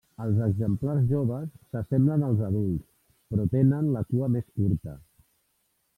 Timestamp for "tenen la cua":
3.57-4.31